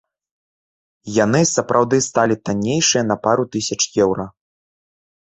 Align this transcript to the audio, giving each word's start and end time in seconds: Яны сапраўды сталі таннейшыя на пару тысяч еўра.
Яны 1.17 1.41
сапраўды 1.55 2.01
сталі 2.09 2.35
таннейшыя 2.49 3.03
на 3.13 3.21
пару 3.29 3.49
тысяч 3.55 3.81
еўра. 4.09 4.31